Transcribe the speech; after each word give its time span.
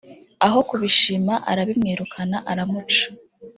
Aho 0.45 0.59
kubishima 0.69 1.33
arabimwirukana 1.51 2.37
aramuca 2.51 3.03